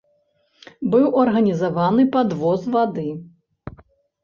Быў 0.93 1.05
арганізаваны 1.25 2.07
падвоз 2.17 2.67
вады. 2.79 3.07